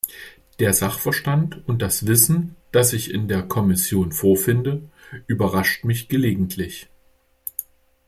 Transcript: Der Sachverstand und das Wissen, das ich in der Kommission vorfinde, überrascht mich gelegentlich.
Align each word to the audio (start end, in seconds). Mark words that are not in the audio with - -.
Der 0.57 0.73
Sachverstand 0.73 1.61
und 1.67 1.83
das 1.83 2.07
Wissen, 2.07 2.55
das 2.71 2.91
ich 2.93 3.11
in 3.11 3.27
der 3.27 3.43
Kommission 3.43 4.11
vorfinde, 4.11 4.89
überrascht 5.27 5.83
mich 5.85 6.09
gelegentlich. 6.09 6.89